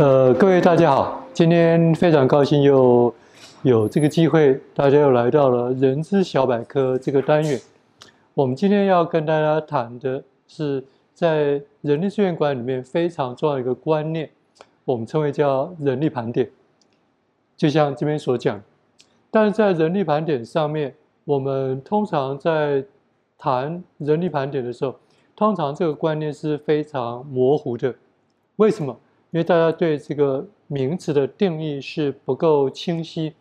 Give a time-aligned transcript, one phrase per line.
[0.00, 3.14] 呃，各位大家好，今天非常高兴又
[3.60, 7.60] 有这个机会，大家又来到了人资小百科这个单元。
[8.32, 14.30] 我们今天要跟大家谈的是，在人力资源管理里面非常重要的一个观念，
[14.86, 16.50] 我们称为叫人力盘点。
[17.54, 18.58] 就像这边所讲，
[19.30, 20.94] 但是在人力盘点上面，
[21.26, 22.82] 我们通常在
[23.36, 24.94] 谈人力盘点的时候，
[25.36, 27.94] 通常这个观念是非常模糊的。
[28.56, 28.98] 为什么？
[29.32, 33.34] 因为大家对这个名词的定义是不够清晰。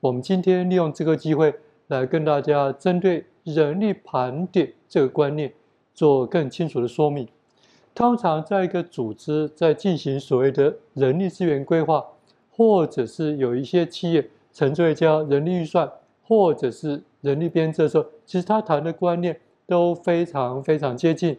[0.00, 1.54] 我们今天利用这个机会
[1.86, 5.52] 来跟大家针对人力盘点这个观念
[5.94, 7.28] 做更清楚的说明。
[7.94, 12.04] 通常在一个组织在进行所谓的人力资源规划，
[12.50, 15.90] 或者是有一些企业称之为叫人力预算，
[16.24, 21.38] 或者是人力编制的时候，其实他谈的观念都非常非常接近。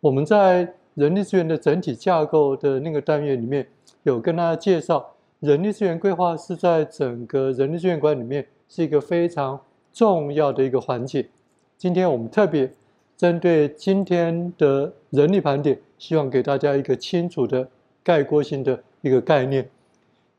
[0.00, 3.64] 我们在人力资源的整体架构的那个单元里面，
[4.02, 9.60] 有跟大家介绍，人力资源规划是在整个人力资源管理里面是一个非常
[9.92, 11.24] 重要的一个环节。
[11.76, 12.68] 今天我们特别
[13.16, 17.68] 针对今天的人力盘点，希望给大家一个清楚的
[18.02, 19.70] 概括性的一个概念。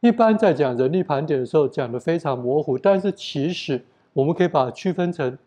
[0.02, 5.38] 一般在讲人力盘点的时候，讲得非常模糊，但是其实我们可以把它区分成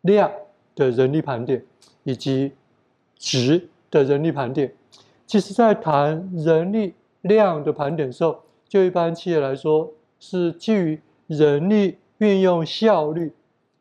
[0.00, 0.32] 量
[0.74, 1.62] 的人力盘点
[2.04, 2.52] 以及
[3.18, 4.74] 值的人力盘点，
[5.26, 13.34] 其实，在谈人力量的盘点的时候，就一般企业来说，是基于人力运用效率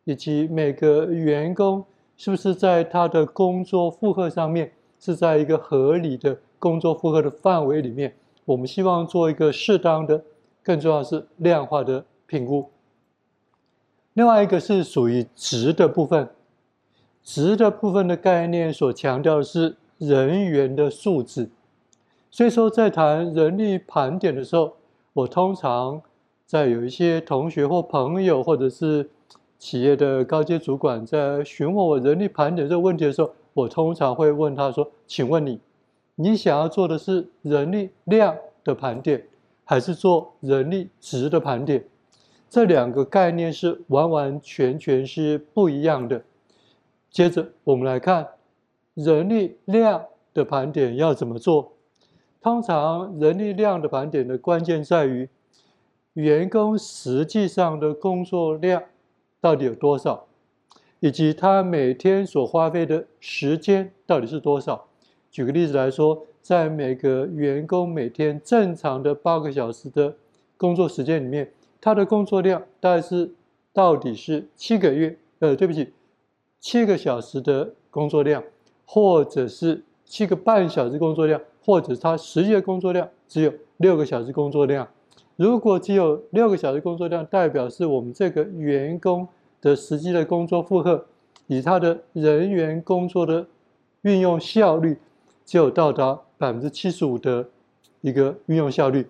[0.04, 1.86] 以及每个员工
[2.18, 10.22] 是不是在他的工作负荷上面是在一个合理的工作负荷的范围里面，我们希望做一个适当的，
[10.62, 12.70] 更重要的是量化的评估。
[14.14, 16.30] 另外一个是属于值的部分。
[17.24, 21.52] 值的部分的概念所强调的是人员的素质，
[22.32, 24.74] 所以说在谈人力盘点的时候，
[25.14, 26.02] 我通常
[26.44, 29.12] 在有一些同学或朋友或者是
[29.60, 35.60] 企业的高阶主管在询问我人力盘点这个问题的时候，我通常会问他说：“请问你，
[36.16, 39.24] 你想要做的是人力量的盘点，
[39.64, 41.86] 还是做人力值的盘点？
[42.50, 46.24] 这两个概念是完完全全是不一样的。”
[47.12, 48.26] 接着我们来看
[48.94, 51.74] 人力量的盘点要怎么做。
[52.42, 55.30] 通常人力量的盘点的关键在于
[56.14, 58.84] 员工实际上的工作量
[59.40, 60.28] 到底有多少，
[61.00, 64.88] 以及他每天所花费的时间到底是多少。
[65.30, 70.16] 举个例子来说，在每个员工每天正常的八个小时的
[70.58, 73.34] 工作时间里面，他的工作量大概是
[73.72, 75.18] 到底是七个月？
[75.40, 75.94] 呃，对不起。
[76.60, 78.44] 七个小时的工作量，
[78.94, 84.86] 或者是七个半小时工作量，或者他实际的工作量只有六个小时工作量。
[85.38, 89.26] 如果只有六个小时工作量，代表是我们这个员工
[89.62, 91.06] 的实际的工作负荷，
[91.48, 93.48] 以他的人员工作的
[94.02, 95.00] 运用效率，
[95.46, 97.48] 只有到达百分之七十五的
[98.02, 99.08] 一个运用效率。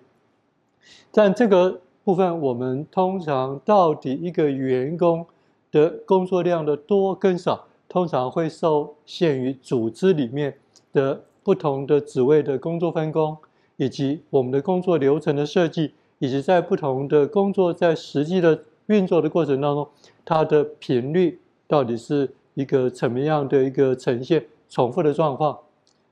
[1.10, 5.26] 但这个部分，我们通常到底一个员工
[5.72, 10.56] 的工作量的多跟少，通常会受限于组织里面
[10.94, 13.36] 的不同的职位的工作分工，
[13.76, 19.86] 以及我们的工作流程的设计，以及在不同的工作在实际的运作的过程当中，
[20.24, 21.38] 它的频率
[21.68, 25.58] 到底是一个怎么样的一个呈现重复的状况。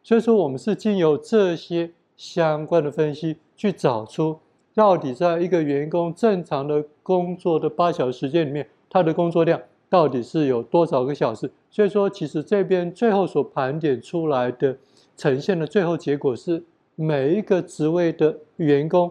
[0.02, 4.38] 所以说，我们是经由这些相关的分析，去找出
[4.74, 8.68] 到底在一个员工正常的工作的八小时时间里面。
[8.92, 11.50] 他的工作量到底是有多少个小时？
[11.68, 14.78] 所以说，其实这边最后所盘点出来的
[15.16, 16.62] 呈现的最后结果是，
[16.94, 19.10] 每一个职位的员工，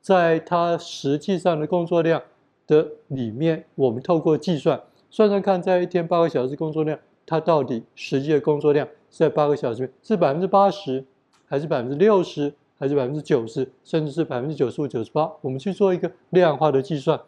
[0.00, 2.22] 在他实际上的工作量
[2.66, 4.80] 的里面，我们透过计算
[5.10, 11.04] 算算看，在一天八个小时工作量，他到底实际的工作量是在八个小时里面是百分之八十，
[11.46, 15.30] 还是百分之六十，还是百分之九十，甚至是百分之九十五、九十八？
[15.42, 17.20] 我们去做一个量化的计算，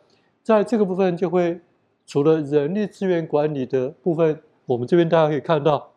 [0.43, 1.61] 在这个部分就会。
[2.07, 5.91] 除了人力资源管理的部分，我们这边大家可以看到，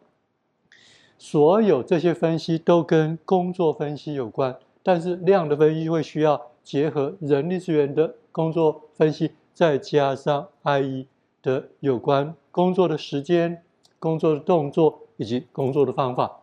[1.18, 11.06] 所有这些分析都跟工作分析有关，但是量的分析会需要结合人力资源的工作分析，再加上 IE
[11.44, 13.62] 的有关工作的时间、
[14.00, 16.40] 工作的动作以及工作的方法。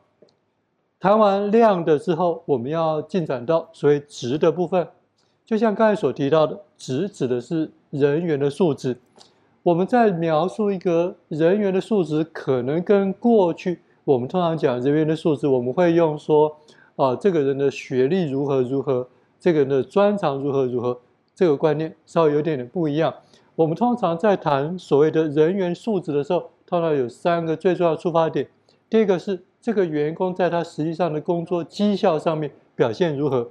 [1.00, 4.88] 谈完量的之后，我们要进展到所谓值的部分，
[5.44, 8.98] 就像刚才所提到的，值指的是人员的素质。
[9.66, 16.56] 我们在描述一个人员的素质，可能跟过去我们通常讲人员的素质，我们会用说，
[16.94, 19.08] 啊，这个人的学历如何如何，
[19.40, 21.00] 这个人的专长如何如何，
[21.34, 23.12] 这个观念稍微有点点不一样。
[23.56, 28.46] 我们通常在谈所谓的人员素质的时候，通常有三个最重要的出发点。
[28.88, 33.48] 第一个是这个员工在他实际上的工作绩效上面表现如何；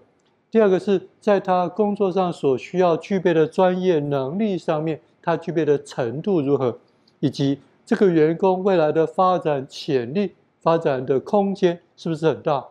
[0.56, 6.80] 第二个是在他工作上所需要具备的专业能力上面，他具备的程度如何，
[7.20, 10.32] 以及这个员工未来的发展潜力、
[10.62, 12.68] 发展的空间是不是很大。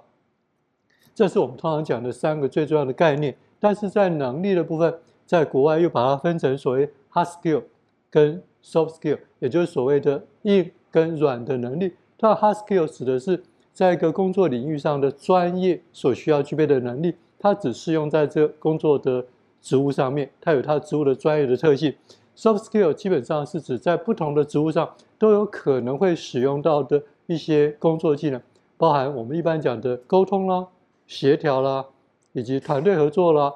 [1.15, 4.95] 这是我们通常讲的三个最重要的概念，但是在能力的部分，
[5.27, 7.65] 在国外又把它分成所谓 hard skill
[8.09, 11.93] 跟 soft skill，也就是所谓的硬跟软的能力。
[12.17, 13.43] 它 hard skill 指的是
[13.75, 17.15] 在一个工作领域上的专业所需要具备的能力，
[17.45, 19.23] 它只适用在这工作的
[19.61, 21.95] 职务上面，它有它职务的专业的特性。
[22.35, 28.41] soft skill 基本上是指在不同的职务上都有可能会使用到的一些工作技能，
[28.79, 30.69] 包含我们一般讲的沟通啦。
[31.07, 31.85] 协调啦，
[32.33, 33.53] 以及团队合作啦，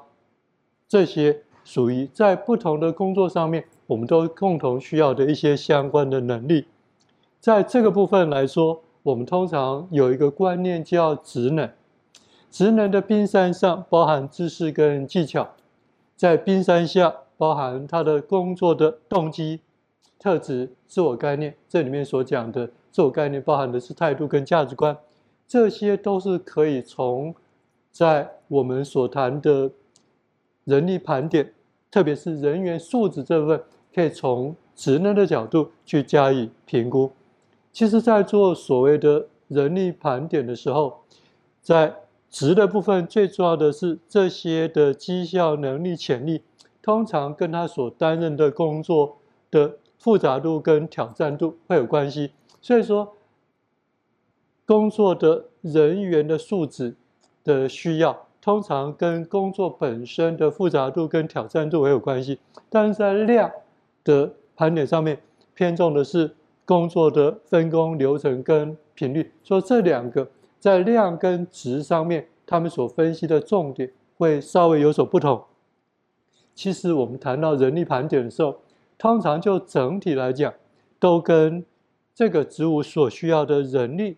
[0.87, 6.67] 这些属于在不同的工作上面，我们都共同需要的一些相关的能力。
[7.41, 11.71] 在这个部分来说，我们通常有一个观念叫职能。
[12.51, 15.55] 职能的冰山上包含知识跟技巧，
[16.17, 19.61] 在冰山下包含他的工作的动机、
[20.19, 21.55] 特质、自我概念。
[21.69, 24.97] 这里面所讲的自我概念，包含的是态度跟价值观。
[25.47, 27.35] 这些都是可以从
[27.93, 29.71] 在我们所谈的
[30.65, 31.53] 人力盘点，
[31.91, 33.63] 特别是人员素质这部分，
[33.95, 37.11] 可以从职能的角度去加以评估。
[37.73, 40.99] 其实，在做所谓的人力盘点的时候，
[41.63, 41.95] 在
[42.31, 46.43] 值的部分，最重要的是这些的绩效能力潜力，
[46.83, 49.19] 通常跟他所担任的工作
[49.51, 52.33] 的复杂度跟挑战度会有关系。
[52.61, 53.15] 所以说。
[54.69, 56.95] 工作的人员的素质
[57.43, 62.39] 的需要，通常跟工作本身的复杂度跟挑战度也有关系。
[62.69, 63.51] 但是在量
[64.05, 65.23] 的盘点上面，
[65.55, 66.37] 偏重的是
[66.67, 69.33] 工作的分工流程跟频率。
[69.43, 70.29] 所以这两个
[70.59, 75.45] 在量跟质上面，他们所分析的重点会稍微有所不同。
[76.55, 78.57] 其实我们谈到人力盘点的时候，
[78.97, 80.53] 通常就整体来讲，
[80.99, 81.65] 都跟
[82.15, 84.17] 这个职务所需要的人力。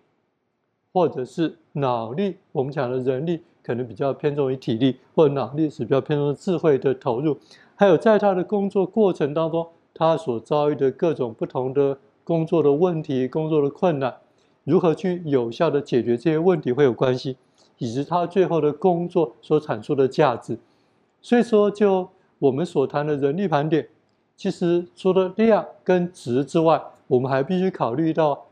[0.92, 7.38] 或者是脑力，我们讲的人力可能比较偏重于体力，或者脑力是比较偏重智慧的投入。
[7.76, 14.16] 还有在他的工作过程当中，他所遭遇的各种不同的工作的问题、工作的困难，
[14.64, 17.36] 如何去有效的解决这些问题会有关系，
[17.78, 20.58] 以及他最后的工作所产出的价值。
[21.20, 22.08] 所以说，就
[22.38, 23.88] 我们所谈的人力盘点，
[24.36, 28.46] 其实除了量跟值之外，我们还必须考虑到。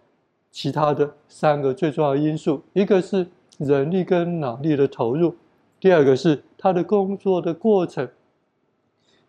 [0.50, 3.28] 其他的三个最重要因素，一个是
[3.58, 5.36] 人力跟脑力的投入，
[5.78, 8.08] 第二个是他的工作的过程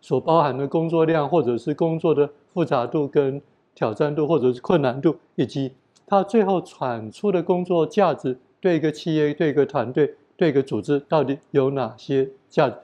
[0.00, 3.40] 所包含的工作量，或者是工作的复杂度跟
[3.74, 5.72] 挑战度，或者是困难度，以及
[6.10, 12.74] 他最后产出的工作价值，对一个企业、对一个团队、对一个组织到底有哪些价值？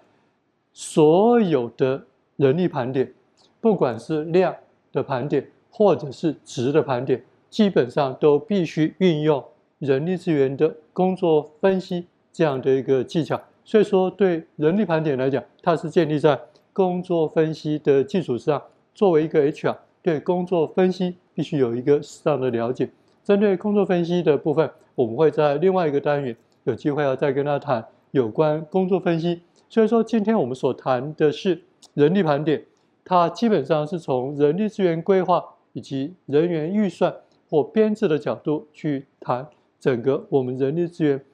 [0.73, 2.04] 所有的
[2.37, 3.12] 人力盘点，
[3.61, 4.54] 不管是量
[4.92, 7.21] 的盘点，或者是值的盘点。
[7.50, 9.42] 基本上都必须运用
[9.80, 16.38] 人力资源的工作分析这样的一个技巧，所以说对人力盘点来讲，它是建立在
[16.73, 18.62] 工作分析的基础上。
[18.95, 22.88] 作为一个 HR，对工作分析必须有一个适当的了解。
[23.26, 29.42] 针对工作分析的部分，我们会在另外一个单元有机会要再跟他谈有关工作分析。
[29.68, 31.61] 所以说，今天我们所谈的是
[31.95, 32.64] 人力盘点，
[33.04, 37.12] 它基本上是从人力资源规划以及人员预算。
[37.49, 39.47] 或编制的角度去谈
[39.78, 41.25] 整个我们人力资源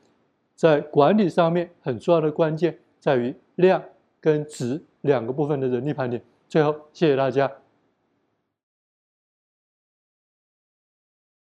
[0.54, 3.82] 在管理上面很重要的关键在于量
[4.20, 6.22] 跟质两个部分的人力盘点。
[6.50, 7.61] 最后，谢谢大家。